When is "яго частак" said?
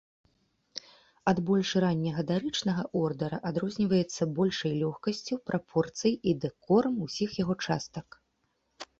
7.43-8.07